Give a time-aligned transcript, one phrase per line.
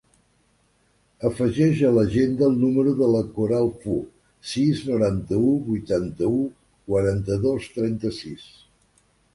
[1.29, 3.99] Afegeix a l'agenda el número de la Coral Fu:
[4.53, 6.43] sis, noranta-u, vuitanta-u,
[6.93, 8.53] quaranta-dos, trenta-sis.